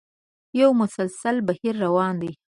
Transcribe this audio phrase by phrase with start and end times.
[0.59, 1.77] یو مسلسل بهیر
[2.21, 2.31] دی.